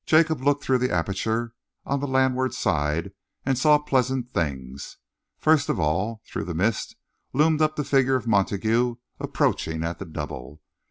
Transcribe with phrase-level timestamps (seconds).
[0.07, 1.53] Jacob looked through the aperture
[1.85, 3.11] on the landward side
[3.45, 4.97] and saw pleasant things.
[5.37, 6.95] First of all, through the mist,
[7.33, 10.59] loomed up the figure of Montague, approaching at the double.